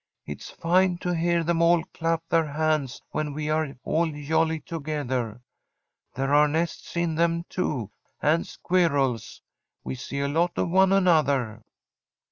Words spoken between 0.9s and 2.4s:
to hear them all clap